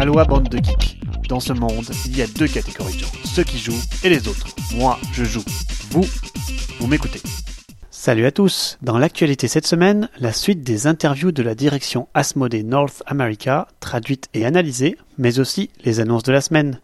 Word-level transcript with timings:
Aloha 0.00 0.24
bande 0.24 0.48
de 0.48 0.56
geeks. 0.56 0.98
Dans 1.28 1.40
ce 1.40 1.52
monde, 1.52 1.84
il 2.06 2.16
y 2.16 2.22
a 2.22 2.26
deux 2.26 2.48
catégories 2.48 2.94
de 2.94 3.00
gens, 3.00 3.12
ceux 3.22 3.44
qui 3.44 3.58
jouent 3.58 3.82
et 4.02 4.08
les 4.08 4.28
autres. 4.28 4.46
Moi, 4.74 4.98
je 5.12 5.24
joue. 5.24 5.44
Vous, 5.90 6.06
vous 6.78 6.86
m'écoutez. 6.86 7.20
Salut 7.90 8.24
à 8.24 8.30
tous. 8.30 8.78
Dans 8.80 8.96
l'actualité 8.96 9.46
cette 9.46 9.66
semaine, 9.66 10.08
la 10.18 10.32
suite 10.32 10.62
des 10.62 10.86
interviews 10.86 11.32
de 11.32 11.42
la 11.42 11.54
direction 11.54 12.08
Asmodee 12.14 12.64
North 12.64 13.02
America, 13.04 13.68
traduites 13.80 14.30
et 14.32 14.46
analysées, 14.46 14.96
mais 15.18 15.38
aussi 15.38 15.68
les 15.84 16.00
annonces 16.00 16.22
de 16.22 16.32
la 16.32 16.40
semaine. 16.40 16.80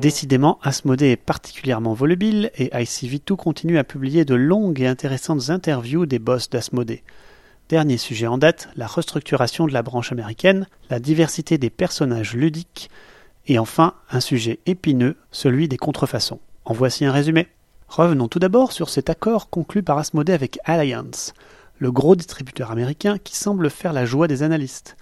Décidément, 0.00 0.58
Asmodee 0.62 1.10
est 1.10 1.16
particulièrement 1.16 1.92
volubile 1.92 2.50
et 2.56 2.68
ICV2 2.68 3.36
continue 3.36 3.76
à 3.76 3.84
publier 3.84 4.24
de 4.24 4.34
longues 4.34 4.80
et 4.80 4.86
intéressantes 4.86 5.50
interviews 5.50 6.06
des 6.06 6.18
boss 6.18 6.48
d'Asmodee. 6.48 7.02
Dernier 7.70 7.96
sujet 7.96 8.26
en 8.26 8.36
date, 8.36 8.68
la 8.76 8.86
restructuration 8.86 9.66
de 9.66 9.72
la 9.72 9.82
branche 9.82 10.12
américaine, 10.12 10.66
la 10.90 11.00
diversité 11.00 11.56
des 11.56 11.70
personnages 11.70 12.34
ludiques, 12.34 12.90
et 13.46 13.58
enfin 13.58 13.94
un 14.10 14.20
sujet 14.20 14.60
épineux, 14.66 15.16
celui 15.30 15.66
des 15.66 15.78
contrefaçons. 15.78 16.40
En 16.66 16.74
voici 16.74 17.06
un 17.06 17.12
résumé. 17.12 17.48
Revenons 17.88 18.28
tout 18.28 18.38
d'abord 18.38 18.72
sur 18.72 18.90
cet 18.90 19.08
accord 19.08 19.48
conclu 19.48 19.82
par 19.82 19.96
Asmodee 19.96 20.32
avec 20.32 20.58
Alliance, 20.64 21.32
le 21.78 21.90
gros 21.90 22.16
distributeur 22.16 22.70
américain 22.70 23.16
qui 23.16 23.34
semble 23.34 23.70
faire 23.70 23.94
la 23.94 24.04
joie 24.04 24.28
des 24.28 24.42
analystes. 24.42 24.96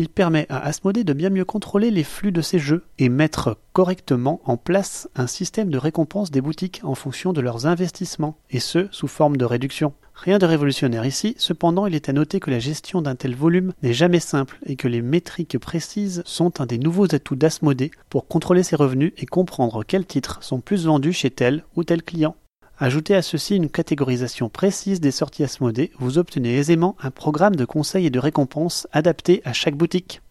Il 0.00 0.08
permet 0.08 0.46
à 0.48 0.64
Asmodee 0.64 1.04
de 1.04 1.12
bien 1.12 1.28
mieux 1.28 1.44
contrôler 1.44 1.90
les 1.90 2.04
flux 2.04 2.32
de 2.32 2.40
ses 2.40 2.58
jeux 2.58 2.84
et 2.98 3.10
mettre 3.10 3.58
correctement 3.74 4.40
en 4.46 4.56
place 4.56 5.10
un 5.14 5.26
système 5.26 5.68
de 5.68 5.76
récompense 5.76 6.30
des 6.30 6.40
boutiques 6.40 6.80
en 6.84 6.94
fonction 6.94 7.34
de 7.34 7.42
leurs 7.42 7.66
investissements, 7.66 8.38
et 8.48 8.60
ce 8.60 8.88
sous 8.92 9.08
forme 9.08 9.36
de 9.36 9.44
réduction. 9.44 9.92
Rien 10.14 10.38
de 10.38 10.46
révolutionnaire 10.46 11.04
ici, 11.04 11.34
cependant 11.36 11.84
il 11.84 11.94
est 11.94 12.08
à 12.08 12.14
noter 12.14 12.40
que 12.40 12.50
la 12.50 12.60
gestion 12.60 13.02
d'un 13.02 13.14
tel 13.14 13.36
volume 13.36 13.74
n'est 13.82 13.92
jamais 13.92 14.20
simple 14.20 14.58
et 14.64 14.76
que 14.76 14.88
les 14.88 15.02
métriques 15.02 15.58
précises 15.58 16.22
sont 16.24 16.62
un 16.62 16.66
des 16.66 16.78
nouveaux 16.78 17.14
atouts 17.14 17.36
d'Asmodée 17.36 17.90
pour 18.08 18.26
contrôler 18.26 18.62
ses 18.62 18.76
revenus 18.76 19.12
et 19.18 19.26
comprendre 19.26 19.84
quels 19.84 20.06
titres 20.06 20.42
sont 20.42 20.62
plus 20.62 20.86
vendus 20.86 21.12
chez 21.12 21.30
tel 21.30 21.62
ou 21.76 21.84
tel 21.84 22.02
client. 22.02 22.36
Ajoutez 22.82 23.14
à 23.14 23.20
ceci 23.20 23.56
une 23.56 23.68
catégorisation 23.68 24.48
précise 24.48 25.02
des 25.02 25.10
sorties 25.10 25.44
Asmodée, 25.44 25.90
vous 25.98 26.16
obtenez 26.16 26.56
aisément 26.56 26.96
un 27.02 27.10
programme 27.10 27.54
de 27.54 27.66
conseils 27.66 28.06
et 28.06 28.10
de 28.10 28.18
récompenses 28.18 28.88
adapté 28.90 29.42
à 29.44 29.52
chaque 29.52 29.76
boutique. 29.76 30.22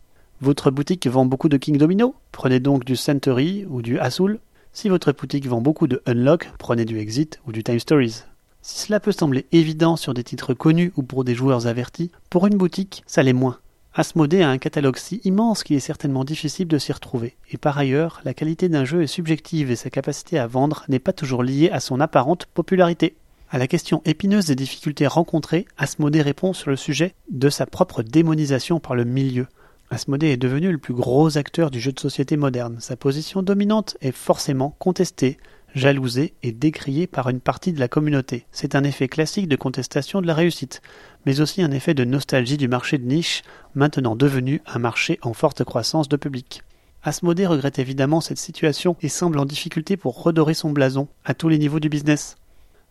Votre 0.41 0.71
boutique 0.71 1.05
vend 1.05 1.25
beaucoup 1.25 1.47
de 1.47 1.57
King 1.57 1.77
Domino 1.77 2.15
Prenez 2.31 2.59
donc 2.59 2.85
du 2.85 2.95
Century 2.95 3.67
ou 3.69 3.83
du 3.83 3.99
Azul. 3.99 4.39
Si 4.73 4.89
votre 4.89 5.11
boutique 5.11 5.45
vend 5.45 5.61
beaucoup 5.61 5.85
de 5.85 6.01
Unlock, 6.07 6.51
prenez 6.57 6.85
du 6.85 6.97
Exit 6.97 7.39
ou 7.45 7.51
du 7.51 7.63
Time 7.63 7.79
Stories. 7.79 8.23
Si 8.63 8.87
cela 8.87 8.99
peut 8.99 9.11
sembler 9.11 9.45
évident 9.51 9.95
sur 9.95 10.15
des 10.15 10.23
titres 10.23 10.55
connus 10.55 10.91
ou 10.97 11.03
pour 11.03 11.23
des 11.23 11.35
joueurs 11.35 11.67
avertis, 11.67 12.09
pour 12.31 12.47
une 12.47 12.57
boutique, 12.57 13.03
ça 13.05 13.21
l'est 13.21 13.31
moins. 13.31 13.59
Asmodée 13.99 14.43
a 14.43 14.49
un 14.49 14.59
catalogue 14.59 14.95
si 14.95 15.19
immense 15.25 15.61
qu'il 15.61 15.75
est 15.75 15.81
certainement 15.81 16.23
difficile 16.23 16.69
de 16.69 16.77
s'y 16.77 16.93
retrouver, 16.93 17.35
et 17.51 17.57
par 17.57 17.77
ailleurs, 17.77 18.21
la 18.23 18.33
qualité 18.33 18.69
d'un 18.69 18.85
jeu 18.85 19.03
est 19.03 19.07
subjective 19.07 19.71
et 19.71 19.75
sa 19.75 19.89
capacité 19.89 20.39
à 20.39 20.47
vendre 20.47 20.85
n'est 20.87 20.99
pas 20.99 21.11
toujours 21.11 21.43
liée 21.43 21.69
à 21.69 21.81
son 21.81 21.99
apparente 21.99 22.45
popularité. 22.45 23.17
À 23.49 23.57
la 23.57 23.67
question 23.67 24.01
épineuse 24.05 24.45
des 24.45 24.55
difficultés 24.55 25.05
rencontrées, 25.05 25.65
Asmodée 25.77 26.21
répond 26.21 26.53
sur 26.53 26.69
le 26.69 26.77
sujet 26.77 27.13
de 27.29 27.49
sa 27.49 27.65
propre 27.65 28.01
démonisation 28.01 28.79
par 28.79 28.95
le 28.95 29.03
milieu. 29.03 29.47
Asmodée 29.89 30.27
est 30.27 30.37
devenu 30.37 30.71
le 30.71 30.77
plus 30.77 30.93
gros 30.93 31.37
acteur 31.37 31.69
du 31.69 31.81
jeu 31.81 31.91
de 31.91 31.99
société 31.99 32.37
moderne. 32.37 32.77
Sa 32.79 32.95
position 32.95 33.41
dominante 33.43 33.97
est 33.99 34.15
forcément 34.15 34.77
contestée, 34.79 35.39
jalousé 35.75 36.33
et 36.43 36.51
décrié 36.51 37.07
par 37.07 37.29
une 37.29 37.39
partie 37.39 37.73
de 37.73 37.79
la 37.79 37.87
communauté. 37.87 38.45
C'est 38.51 38.75
un 38.75 38.83
effet 38.83 39.07
classique 39.07 39.47
de 39.47 39.55
contestation 39.55 40.21
de 40.21 40.27
la 40.27 40.33
réussite, 40.33 40.81
mais 41.25 41.41
aussi 41.41 41.61
un 41.61 41.71
effet 41.71 41.93
de 41.93 42.03
nostalgie 42.03 42.57
du 42.57 42.67
marché 42.67 42.97
de 42.97 43.05
niche, 43.05 43.43
maintenant 43.75 44.15
devenu 44.15 44.61
un 44.65 44.79
marché 44.79 45.19
en 45.21 45.33
forte 45.33 45.63
croissance 45.63 46.09
de 46.09 46.17
public. 46.17 46.63
Asmodée 47.03 47.47
regrette 47.47 47.79
évidemment 47.79 48.19
cette 48.19 48.39
situation 48.39 48.97
et 49.01 49.09
semble 49.09 49.39
en 49.39 49.45
difficulté 49.45 49.95
pour 49.95 50.21
redorer 50.21 50.53
son 50.53 50.71
blason 50.71 51.07
à 51.23 51.33
tous 51.33 51.47
les 51.47 51.57
niveaux 51.57 51.79
du 51.79 51.87
business. 51.87 52.35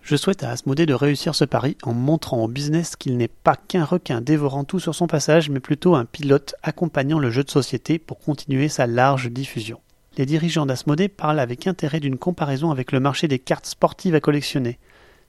Je 0.01 0.17
souhaite 0.17 0.43
à 0.43 0.51
Asmodée 0.51 0.87
de 0.87 0.95
réussir 0.95 1.35
ce 1.35 1.45
pari 1.45 1.77
en 1.83 1.93
montrant 1.93 2.43
au 2.43 2.49
business 2.49 2.97
qu'il 2.97 3.17
n'est 3.19 3.29
pas 3.29 3.57
qu'un 3.57 3.85
requin 3.85 4.23
dévorant 4.23 4.65
tout 4.65 4.81
sur 4.81 4.95
son 4.95 5.07
passage, 5.07 5.51
mais 5.51 5.61
plutôt 5.61 5.95
un 5.95 6.07
pilote 6.07 6.55
accompagnant 6.63 7.19
le 7.19 7.31
jeu 7.31 7.45
de 7.45 7.51
société 7.51 7.99
pour 7.99 8.19
continuer 8.19 8.69
sa 8.69 8.87
large 8.87 9.31
diffusion 9.31 9.81
les 10.19 10.27
dirigeants 10.27 10.67
d'Asmodée 10.67 11.09
parlent 11.09 11.39
avec 11.39 11.69
intérêt 11.69 12.01
d'une 12.01 12.19
comparaison 12.19 12.73
avec 12.73 12.91
le 12.91 12.99
marché 12.99 13.29
des 13.29 13.39
cartes 13.39 13.67
sportives 13.67 14.17
à 14.17 14.21
collectionner. 14.21 14.79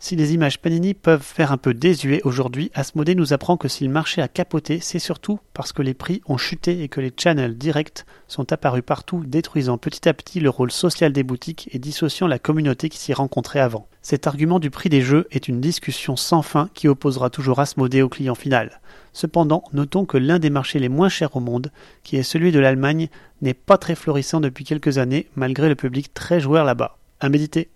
Si 0.02 0.16
les 0.16 0.34
images 0.34 0.62
Panini 0.62 0.94
peuvent 0.94 1.22
faire 1.22 1.52
un 1.52 1.58
peu 1.58 1.74
désuet 1.74 2.22
aujourd'hui, 2.24 2.72
Asmodée 2.74 3.16
nous 3.16 3.34
apprend 3.34 3.58
que 3.58 3.68
si 3.68 3.84
le 3.84 3.90
marché 3.92 4.22
a 4.22 4.30
capoté, 4.30 4.80
c'est 4.82 4.98
surtout 4.98 5.42
parce 5.54 5.74
que 5.74 5.82
les 5.82 5.94
prix 5.94 6.22
ont 6.26 6.38
chuté 6.38 6.82
et 6.82 6.88
que 6.88 7.02
les 7.02 7.12
channels 7.16 7.58
directs 7.58 8.06
sont 8.30 8.54
apparus 8.54 8.82
partout, 8.82 9.26
détruisant 9.26 9.78
petit 9.78 10.08
à 10.08 10.14
petit 10.14 10.40
le 10.40 10.50
rôle 10.50 10.72
social 10.72 11.12
des 11.12 11.24
boutiques 11.24 11.68
et 11.74 11.80
dissociant 11.80 12.28
la 12.28 12.40
communauté 12.40 12.88
qui 12.88 12.98
s'y 12.98 13.14
rencontrait 13.14 13.60
avant. 13.60 13.90
Cet 14.02 14.26
argument 14.26 14.60
du 14.60 14.70
prix 14.70 14.88
des 14.88 15.02
jeux 15.02 15.28
est 15.32 15.50
une 15.50 15.60
discussion 15.60 16.16
sans 16.16 16.44
fin 16.44 16.70
qui 16.74 16.88
opposera 16.88 17.30
toujours 17.30 17.60
Asmodée 17.60 18.02
au 18.02 18.08
client 18.08 18.36
final. 18.36 18.80
Cependant, 19.12 19.66
notons 19.74 20.06
que 20.06 20.18
l'un 20.18 20.40
des 20.40 20.50
marchés 20.50 20.80
les 20.80 20.88
moins 20.88 21.10
chers 21.10 21.36
au 21.36 21.42
monde, 21.42 21.74
qui 22.04 22.16
est 22.16 22.24
celui 22.24 22.54
de 22.54 22.60
l'Allemagne, 22.60 23.10
n'est 23.42 23.54
pas 23.54 23.78
très 23.78 23.96
florissant 23.96 24.40
depuis 24.40 24.64
quelques 24.64 24.98
années, 24.98 25.28
malgré 25.36 25.68
le 25.68 25.76
public 25.76 26.14
très 26.14 26.40
joueur 26.40 26.64
là-bas. 26.64 26.98
À 27.20 27.28
méditer. 27.28 27.70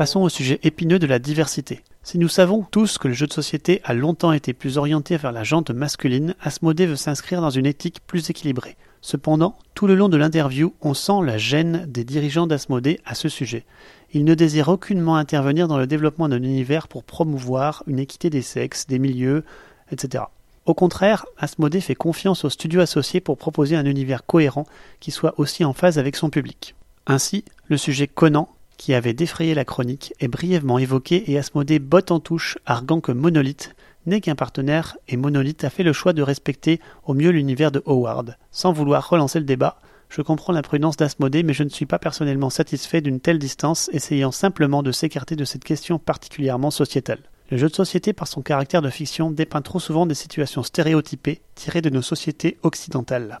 Passons 0.00 0.22
au 0.22 0.30
sujet 0.30 0.58
épineux 0.62 0.98
de 0.98 1.06
la 1.06 1.18
diversité. 1.18 1.82
Si 2.02 2.16
nous 2.16 2.30
savons 2.30 2.62
tous 2.70 2.96
que 2.96 3.06
le 3.06 3.12
jeu 3.12 3.26
de 3.26 3.34
société 3.34 3.82
a 3.84 3.92
longtemps 3.92 4.32
été 4.32 4.54
plus 4.54 4.78
orienté 4.78 5.18
vers 5.18 5.30
la 5.30 5.44
jante 5.44 5.72
masculine, 5.72 6.34
Asmodée 6.40 6.86
veut 6.86 6.96
s'inscrire 6.96 7.42
dans 7.42 7.50
une 7.50 7.66
éthique 7.66 8.00
plus 8.06 8.30
équilibrée. 8.30 8.78
Cependant, 9.02 9.58
tout 9.74 9.86
le 9.86 9.94
long 9.94 10.08
de 10.08 10.16
l'interview, 10.16 10.72
on 10.80 10.94
sent 10.94 11.20
la 11.22 11.36
gêne 11.36 11.84
des 11.86 12.04
dirigeants 12.04 12.46
d'Asmodée 12.46 12.98
à 13.04 13.14
ce 13.14 13.28
sujet. 13.28 13.66
Ils 14.14 14.24
ne 14.24 14.32
désirent 14.32 14.70
aucunement 14.70 15.16
intervenir 15.16 15.68
dans 15.68 15.76
le 15.76 15.86
développement 15.86 16.30
d'un 16.30 16.42
univers 16.42 16.88
pour 16.88 17.04
promouvoir 17.04 17.82
une 17.86 17.98
équité 17.98 18.30
des 18.30 18.40
sexes, 18.40 18.86
des 18.86 18.98
milieux, 18.98 19.44
etc. 19.92 20.24
Au 20.64 20.72
contraire, 20.72 21.26
Asmodée 21.36 21.82
fait 21.82 21.94
confiance 21.94 22.46
aux 22.46 22.48
studios 22.48 22.80
associés 22.80 23.20
pour 23.20 23.36
proposer 23.36 23.76
un 23.76 23.84
univers 23.84 24.24
cohérent 24.24 24.64
qui 24.98 25.10
soit 25.10 25.34
aussi 25.36 25.62
en 25.62 25.74
phase 25.74 25.98
avec 25.98 26.16
son 26.16 26.30
public. 26.30 26.74
Ainsi, 27.06 27.44
le 27.68 27.76
sujet 27.76 28.06
Conan, 28.06 28.48
qui 28.80 28.94
avait 28.94 29.12
défrayé 29.12 29.52
la 29.52 29.66
chronique, 29.66 30.14
est 30.20 30.28
brièvement 30.28 30.78
évoqué 30.78 31.30
et 31.30 31.36
Asmodée 31.36 31.78
botte 31.78 32.10
en 32.10 32.18
touche, 32.18 32.56
arguant 32.64 33.02
que 33.02 33.12
Monolith 33.12 33.74
n'est 34.06 34.22
qu'un 34.22 34.34
partenaire 34.34 34.96
et 35.06 35.18
Monolith 35.18 35.64
a 35.64 35.70
fait 35.70 35.82
le 35.82 35.92
choix 35.92 36.14
de 36.14 36.22
respecter 36.22 36.80
au 37.04 37.12
mieux 37.12 37.28
l'univers 37.28 37.72
de 37.72 37.82
Howard. 37.84 38.38
Sans 38.50 38.72
vouloir 38.72 39.06
relancer 39.06 39.38
le 39.38 39.44
débat, 39.44 39.76
je 40.08 40.22
comprends 40.22 40.54
la 40.54 40.62
prudence 40.62 40.96
d'Asmodée, 40.96 41.42
mais 41.42 41.52
je 41.52 41.62
ne 41.62 41.68
suis 41.68 41.84
pas 41.84 41.98
personnellement 41.98 42.48
satisfait 42.48 43.02
d'une 43.02 43.20
telle 43.20 43.38
distance, 43.38 43.90
essayant 43.92 44.32
simplement 44.32 44.82
de 44.82 44.92
s'écarter 44.92 45.36
de 45.36 45.44
cette 45.44 45.62
question 45.62 45.98
particulièrement 45.98 46.70
sociétale. 46.70 47.20
Le 47.50 47.58
jeu 47.58 47.68
de 47.68 47.74
société, 47.74 48.14
par 48.14 48.28
son 48.28 48.40
caractère 48.40 48.80
de 48.80 48.88
fiction, 48.88 49.30
dépeint 49.30 49.60
trop 49.60 49.78
souvent 49.78 50.06
des 50.06 50.14
situations 50.14 50.62
stéréotypées 50.62 51.42
tirées 51.54 51.82
de 51.82 51.90
nos 51.90 52.00
sociétés 52.00 52.56
occidentales. 52.62 53.40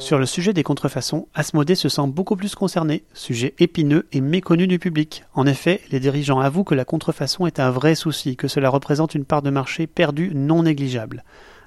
Sur 0.00 0.18
le 0.18 0.24
sujet 0.24 0.54
des 0.54 0.62
contrefaçons, 0.62 1.28
Asmodée 1.34 1.74
se 1.74 1.90
sent 1.90 2.06
beaucoup 2.06 2.34
plus 2.34 2.54
concerné, 2.54 3.04
sujet 3.12 3.54
épineux 3.58 4.06
et 4.12 4.22
méconnu 4.22 4.66
du 4.66 4.78
public. 4.78 5.24
En 5.34 5.46
effet, 5.46 5.82
les 5.90 6.00
dirigeants 6.00 6.40
avouent 6.40 6.64
que 6.64 6.74
la 6.74 6.86
contrefaçon 6.86 7.46
est 7.46 7.60
un 7.60 7.70
vrai 7.70 7.94
souci, 7.94 8.34
que 8.34 8.48
cela 8.48 8.70
représente 8.70 9.14
une 9.14 9.26
part 9.26 9.42
de 9.42 9.50
marché 9.50 9.86
perdue 9.86 10.32
non 10.34 10.62
négligeable. 10.62 11.22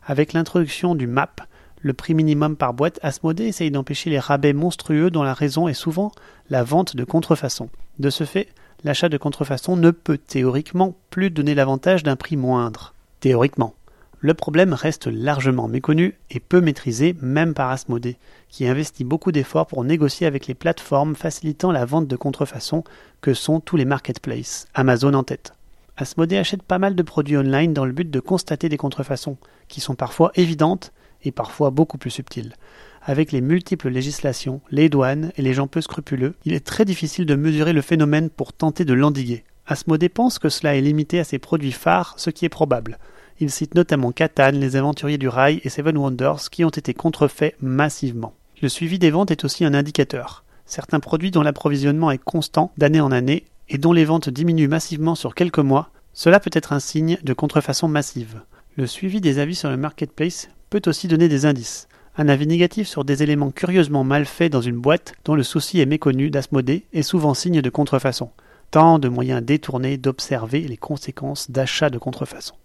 Avec 0.06 0.34
l'introduction 0.34 0.96
du 0.96 1.06
MAP, 1.06 1.42
le 1.80 1.94
prix 1.94 2.16
minimum 2.16 2.56
par 2.58 2.74
boîte, 2.74 3.00
Asmodée 3.04 3.46
essaye 3.46 3.70
d'empêcher 3.72 4.10
les 4.10 4.20
rabais 4.20 4.54
monstrueux 4.54 5.12
dont 5.12 5.24
la 5.24 5.36
raison 5.36 5.68
est 5.68 5.74
souvent 5.74 6.12
la 6.50 6.64
vente 6.64 6.96
de 6.96 7.04
contrefaçons. 7.04 7.70
De 8.00 8.10
ce 8.10 8.24
fait, 8.24 8.48
l'achat 8.84 9.10
de 9.10 9.18
contrefaçon 9.18 9.78
ne 9.78 9.92
peut 9.92 10.18
théoriquement 10.18 10.96
plus 11.12 11.30
donner 11.30 11.54
l'avantage 11.54 12.02
d'un 12.02 12.16
prix 12.16 12.36
moindre. 12.36 12.96
Théoriquement. 13.20 13.76
Le 14.26 14.34
problème 14.34 14.72
reste 14.72 15.08
largement 15.08 15.68
méconnu 15.68 16.16
et 16.30 16.40
peu 16.40 16.62
maîtrisé 16.62 17.14
même 17.22 17.54
par 17.54 17.72
Asmodée, 17.72 18.16
qui 18.48 18.66
investit 18.66 19.04
beaucoup 19.04 19.34
d'efforts 19.34 19.68
pour 19.68 19.84
négocier 19.84 20.26
avec 20.26 20.48
les 20.48 20.54
plateformes 20.54 21.14
facilitant 21.14 21.74
la 21.74 21.84
vente 21.84 22.08
de 22.08 22.16
contrefaçon 22.16 22.86
que 23.20 23.34
sont 23.34 23.60
tous 23.60 23.76
les 23.76 23.84
marketplaces, 23.84 24.70
Amazon 24.76 25.14
en 25.14 25.24
tête. 25.24 25.56
Asmodée 25.98 26.38
achète 26.38 26.64
pas 26.64 26.80
mal 26.80 26.96
de 26.96 27.04
produits 27.04 27.36
online 27.36 27.74
dans 27.74 27.84
le 27.84 27.92
but 27.92 28.10
de 28.10 28.20
constater 28.22 28.70
des 28.70 28.78
contrefaçons, 28.78 29.36
qui 29.68 29.82
sont 29.82 29.96
parfois 29.96 30.32
évidentes 30.36 30.94
et 31.24 31.34
parfois 31.34 31.70
beaucoup 31.70 31.98
plus 31.98 32.12
subtiles. 32.12 32.54
Avec 33.02 33.34
les 33.34 33.42
multiples 33.42 33.90
législations, 33.90 34.62
les 34.72 34.88
douanes 34.88 35.34
et 35.36 35.42
les 35.42 35.54
gens 35.54 35.68
peu 35.68 35.82
scrupuleux, 35.82 36.36
il 36.46 36.54
est 36.54 36.66
très 36.66 36.86
difficile 36.86 37.26
de 37.26 37.36
mesurer 37.36 37.74
le 37.74 37.82
phénomène 37.82 38.30
pour 38.30 38.54
tenter 38.54 38.86
de 38.86 38.94
l'endiguer. 38.94 39.44
Asmodée 39.68 40.08
pense 40.08 40.40
que 40.40 40.48
cela 40.48 40.78
est 40.78 40.82
limité 40.82 41.20
à 41.20 41.26
ses 41.26 41.40
produits 41.40 41.74
phares, 41.74 42.14
ce 42.16 42.30
qui 42.30 42.46
est 42.46 42.50
probable. 42.50 43.00
Il 43.44 43.52
cite 43.52 43.76
notamment 43.76 44.14
Catan, 44.14 44.52
les 44.54 44.78
aventuriers 44.78 45.18
du 45.18 45.28
rail 45.28 45.60
et 45.66 45.70
Seven 45.70 45.98
Wonders 45.98 46.50
qui 46.50 46.64
ont 46.64 46.70
été 46.70 46.94
contrefaits 46.94 47.58
massivement. 47.60 48.36
Le 48.62 48.70
suivi 48.70 49.00
des 49.00 49.12
ventes 49.12 49.32
est 49.32 49.44
aussi 49.44 49.66
un 49.66 49.74
indicateur. 49.74 50.46
Certains 50.66 51.02
produits 51.02 51.30
dont 51.30 51.42
l'approvisionnement 51.42 52.10
est 52.10 52.24
constant 52.24 52.72
d'année 52.78 53.02
en 53.02 53.12
année 53.12 53.44
et 53.68 53.78
dont 53.78 53.92
les 53.92 54.06
ventes 54.06 54.30
diminuent 54.30 54.70
massivement 54.70 55.16
sur 55.16 55.36
quelques 55.36 55.60
mois 55.60 55.90
Cela 56.14 56.40
peut 56.40 56.52
être 56.54 56.72
un 56.72 56.80
signe 56.80 57.18
de 57.22 57.34
contrefaçon 57.34 57.90
massive. 57.90 58.44
Le 58.78 58.88
suivi 58.88 59.20
des 59.20 59.40
avis 59.40 59.56
sur 59.56 59.70
le 59.70 59.76
marketplace 59.76 60.48
peut 60.70 60.84
aussi 60.86 61.10
donner 61.10 61.28
des 61.28 61.46
indices. 61.46 61.90
Un 62.16 62.30
avis 62.30 62.48
négatif 62.48 62.88
sur 62.88 63.04
des 63.04 63.24
éléments 63.24 63.52
curieusement 63.52 64.06
mal 64.06 64.26
faits 64.26 64.54
dans 64.54 64.62
une 64.62 64.80
boîte 64.80 65.16
dont 65.26 65.36
le 65.36 65.44
souci 65.44 65.82
est 65.82 65.86
méconnu 65.86 66.30
d'Asmodée 66.30 66.86
est 66.94 67.02
souvent 67.02 67.34
signe 67.34 67.62
de 67.62 67.70
contrefaçon. 67.70 68.30
Tant 68.72 69.00
de 69.00 69.10
moyens 69.10 69.44
détournés 69.44 69.98
d'observer 69.98 70.62
les 70.62 70.78
conséquences 70.78 71.52
d'achats 71.52 71.90
de 71.90 71.98
contrefaçon. 71.98 72.56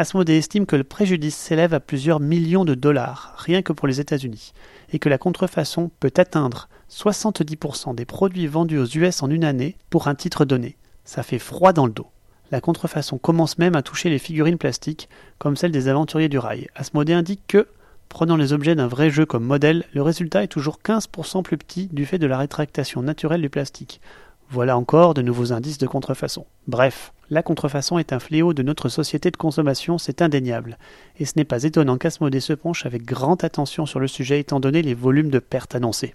Asmodée 0.00 0.38
estime 0.38 0.64
que 0.64 0.76
le 0.76 0.84
préjudice 0.84 1.34
s'élève 1.34 1.74
à 1.74 1.80
plusieurs 1.80 2.20
millions 2.20 2.64
de 2.64 2.76
dollars, 2.76 3.34
rien 3.36 3.62
que 3.62 3.72
pour 3.72 3.88
les 3.88 3.98
États-Unis, 3.98 4.52
et 4.92 5.00
que 5.00 5.08
la 5.08 5.18
contrefaçon 5.18 5.90
peut 5.98 6.12
atteindre 6.16 6.68
70% 6.88 7.96
des 7.96 8.04
produits 8.04 8.46
vendus 8.46 8.78
aux 8.78 8.86
US 8.86 9.24
en 9.24 9.28
une 9.28 9.42
année 9.42 9.76
pour 9.90 10.06
un 10.06 10.14
titre 10.14 10.44
donné. 10.44 10.76
Ça 11.04 11.24
fait 11.24 11.40
froid 11.40 11.72
dans 11.72 11.86
le 11.86 11.92
dos. 11.92 12.06
La 12.52 12.60
contrefaçon 12.60 13.18
commence 13.18 13.58
même 13.58 13.74
à 13.74 13.82
toucher 13.82 14.08
les 14.08 14.20
figurines 14.20 14.56
plastiques, 14.56 15.08
comme 15.38 15.56
celle 15.56 15.72
des 15.72 15.88
aventuriers 15.88 16.28
du 16.28 16.38
rail. 16.38 16.68
Asmodée 16.76 17.12
indique 17.12 17.42
que, 17.48 17.66
prenant 18.08 18.36
les 18.36 18.52
objets 18.52 18.76
d'un 18.76 18.86
vrai 18.86 19.10
jeu 19.10 19.26
comme 19.26 19.44
modèle, 19.44 19.84
le 19.94 20.02
résultat 20.02 20.44
est 20.44 20.48
toujours 20.48 20.78
15% 20.78 21.42
plus 21.42 21.58
petit 21.58 21.88
du 21.88 22.06
fait 22.06 22.18
de 22.18 22.28
la 22.28 22.38
rétractation 22.38 23.02
naturelle 23.02 23.42
du 23.42 23.50
plastique. 23.50 24.00
Voilà 24.48 24.78
encore 24.78 25.14
de 25.14 25.22
nouveaux 25.22 25.52
indices 25.52 25.78
de 25.78 25.88
contrefaçon. 25.88 26.46
Bref, 26.68 27.12
la 27.30 27.42
contrefaçon 27.42 27.98
est 27.98 28.12
un 28.12 28.18
fléau 28.18 28.54
de 28.54 28.62
notre 28.62 28.88
société 28.88 29.30
de 29.30 29.36
consommation, 29.36 29.98
c'est 29.98 30.22
indéniable. 30.22 30.78
Et 31.18 31.24
ce 31.24 31.32
n'est 31.36 31.44
pas 31.44 31.64
étonnant 31.64 31.98
qu'Asmodée 31.98 32.40
se 32.40 32.52
penche 32.52 32.86
avec 32.86 33.04
grande 33.04 33.44
attention 33.44 33.86
sur 33.86 34.00
le 34.00 34.08
sujet 34.08 34.40
étant 34.40 34.60
donné 34.60 34.82
les 34.82 34.94
volumes 34.94 35.30
de 35.30 35.38
pertes 35.38 35.74
annoncés. 35.74 36.14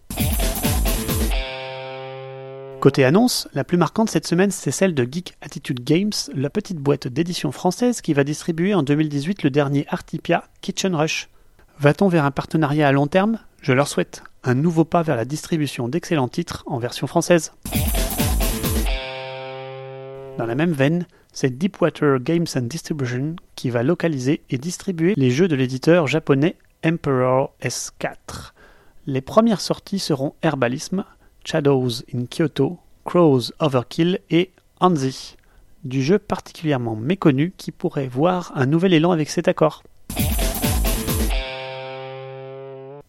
Côté 2.80 3.06
annonce, 3.06 3.48
la 3.54 3.64
plus 3.64 3.78
marquante 3.78 4.10
cette 4.10 4.28
semaine, 4.28 4.52
c'est 4.52 4.72
celle 4.72 4.94
de 4.94 5.08
Geek 5.10 5.36
Attitude 5.42 5.84
Games, 5.86 6.12
la 6.36 6.50
petite 6.50 6.80
boîte 6.80 7.08
d'édition 7.08 7.54
française 7.54 8.02
qui 8.02 8.14
va 8.14 8.26
distribuer 8.26 8.74
en 8.74 8.84
2018 8.84 9.44
le 9.44 9.52
dernier 9.52 9.86
Artipia 9.88 10.44
Kitchen 10.62 10.94
Rush. 10.94 11.30
Va-t-on 11.80 12.10
vers 12.10 12.26
un 12.26 12.32
partenariat 12.32 12.88
à 12.88 12.92
long 12.92 13.08
terme? 13.08 13.40
Je 13.62 13.72
leur 13.72 13.88
souhaite 13.88 14.24
un 14.44 14.54
nouveau 14.54 14.84
pas 14.84 15.02
vers 15.02 15.16
la 15.16 15.24
distribution 15.24 15.88
d'excellents 15.88 16.28
titres 16.28 16.64
en 16.68 16.78
version 16.78 17.08
française. 17.08 17.54
Dans 20.44 20.48
la 20.48 20.56
même 20.56 20.74
veine, 20.74 21.08
c'est 21.32 21.58
Deepwater 21.58 22.20
Games 22.20 22.48
and 22.58 22.64
Distribution 22.64 23.38
qui 23.56 23.70
va 23.70 23.82
localiser 23.82 24.42
et 24.50 24.58
distribuer 24.58 25.14
les 25.16 25.32
jeux 25.32 25.48
de 25.48 25.56
l'éditeur 25.56 26.06
japonais 26.06 26.58
Emperor 26.86 27.54
S4. 27.62 28.52
Les 29.06 29.22
premières 29.22 29.62
sorties 29.62 30.00
seront 30.00 30.36
Herbalism, 30.42 31.06
Shadows 31.46 32.02
in 32.14 32.26
Kyoto, 32.26 32.78
Crows 33.06 33.54
Overkill 33.60 34.20
et 34.32 34.52
Anzi, 34.82 35.38
du 35.86 36.04
jeu 36.04 36.20
particulièrement 36.20 36.98
méconnu 36.98 37.54
qui 37.56 37.72
pourrait 37.72 38.10
voir 38.10 38.52
un 38.54 38.66
nouvel 38.66 38.92
élan 38.92 39.12
avec 39.12 39.30
cet 39.30 39.48
accord. 39.48 39.82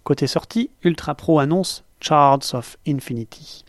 Côté 0.05 0.29
sortie, 0.29 0.71
Ultra 0.85 1.17
Pro 1.17 1.41
annonce 1.41 1.83
Charts 1.99 2.55
of 2.55 2.77
Infinity 2.87 3.65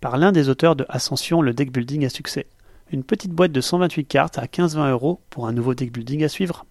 par 0.00 0.18
l'un 0.18 0.32
des 0.32 0.48
auteurs 0.48 0.76
de 0.76 0.86
Ascension, 0.88 1.42
le 1.42 1.54
deck 1.54 1.72
building 1.72 2.04
à 2.04 2.08
succès. 2.08 2.46
Une 2.92 3.02
petite 3.02 3.32
boîte 3.32 3.50
de 3.50 3.60
128 3.60 4.04
cartes 4.04 4.38
à 4.38 4.44
15-20 4.44 4.90
euros 4.92 5.20
pour 5.28 5.48
un 5.48 5.52
nouveau 5.52 5.74
deck 5.74 5.92
building 5.92 6.22
à 6.22 6.28
suivre. 6.28 6.66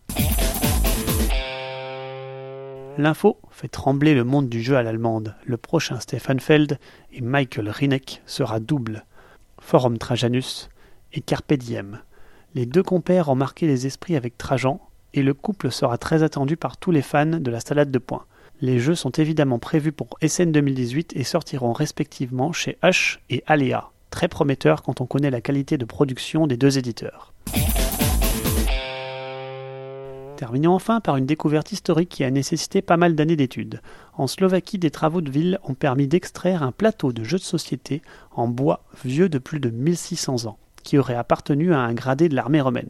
L'info 2.97 3.37
fait 3.51 3.67
trembler 3.67 4.13
le 4.13 4.23
monde 4.23 4.47
du 4.47 4.63
jeu 4.63 4.77
à 4.77 4.83
l'allemande. 4.83 5.35
Le 5.43 5.57
prochain 5.57 5.99
Stefan 5.99 6.39
Feld 6.39 6.79
et 7.11 7.19
Michael 7.19 7.67
Rinek 7.67 8.21
sera 8.25 8.61
double. 8.61 9.03
Forum 9.59 9.97
Trajanus 9.97 10.69
et 11.11 11.19
Carpe 11.19 11.53
Diem. 11.53 11.99
Les 12.53 12.65
deux 12.65 12.83
compères 12.83 13.27
ont 13.27 13.35
marqué 13.35 13.67
les 13.67 13.85
esprits 13.85 14.15
avec 14.15 14.37
Trajan 14.37 14.79
et 15.13 15.21
le 15.21 15.33
couple 15.33 15.69
sera 15.69 15.97
très 15.97 16.23
attendu 16.23 16.55
par 16.55 16.77
tous 16.77 16.91
les 16.91 17.01
fans 17.01 17.25
de 17.25 17.51
la 17.51 17.59
salade 17.59 17.91
de 17.91 17.99
points. 17.99 18.25
Les 18.61 18.79
jeux 18.79 18.95
sont 18.95 19.11
évidemment 19.11 19.59
prévus 19.59 19.91
pour 19.91 20.17
SN 20.25 20.53
2018 20.53 21.11
et 21.17 21.25
sortiront 21.25 21.73
respectivement 21.73 22.53
chez 22.53 22.77
H 22.81 23.17
et 23.29 23.43
Alea 23.47 23.91
très 24.09 24.27
prometteur 24.27 24.83
quand 24.83 25.01
on 25.01 25.05
connaît 25.05 25.31
la 25.31 25.41
qualité 25.41 25.77
de 25.77 25.85
production 25.85 26.47
des 26.47 26.57
deux 26.57 26.77
éditeurs. 26.77 27.33
Terminons 30.35 30.73
enfin 30.73 30.99
par 30.99 31.15
une 31.15 31.25
découverte 31.25 31.71
historique 31.71 32.09
qui 32.09 32.23
a 32.25 32.31
nécessité 32.31 32.81
pas 32.81 32.97
mal 32.97 33.15
d'années 33.15 33.37
d'études. 33.37 33.81
En 34.13 34.27
Slovaquie, 34.27 34.77
des 34.77 34.91
travaux 34.91 35.21
de 35.21 35.31
ville 35.31 35.59
ont 35.63 35.75
permis 35.75 36.07
d'extraire 36.07 36.61
un 36.61 36.73
plateau 36.73 37.13
de 37.13 37.23
jeux 37.23 37.37
de 37.37 37.43
société 37.43 38.01
en 38.31 38.47
bois 38.47 38.83
vieux 39.05 39.29
de 39.29 39.37
plus 39.37 39.61
de 39.61 39.69
1600 39.69 40.45
ans, 40.45 40.57
qui 40.83 40.97
aurait 40.97 41.15
appartenu 41.15 41.73
à 41.73 41.79
un 41.79 41.93
gradé 41.93 42.27
de 42.27 42.35
l'armée 42.35 42.61
romaine. 42.61 42.89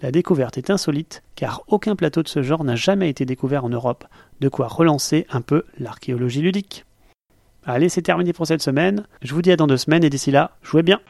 La 0.00 0.10
découverte 0.10 0.56
est 0.56 0.70
insolite, 0.70 1.22
car 1.34 1.62
aucun 1.68 1.96
plateau 1.96 2.22
de 2.22 2.28
ce 2.28 2.42
genre 2.42 2.64
n'a 2.64 2.76
jamais 2.76 3.10
été 3.10 3.26
découvert 3.26 3.64
en 3.64 3.70
Europe, 3.70 4.06
de 4.40 4.48
quoi 4.48 4.66
relancer 4.66 5.26
un 5.30 5.42
peu 5.42 5.64
l'archéologie 5.78 6.42
ludique. 6.42 6.85
Allez, 7.68 7.88
c'est 7.88 8.02
terminé 8.02 8.32
pour 8.32 8.46
cette 8.46 8.62
semaine. 8.62 9.02
Je 9.22 9.34
vous 9.34 9.42
dis 9.42 9.50
à 9.50 9.56
dans 9.56 9.66
deux 9.66 9.76
semaines 9.76 10.04
et 10.04 10.10
d'ici 10.10 10.30
là, 10.30 10.52
jouez 10.62 10.84
bien. 10.84 11.00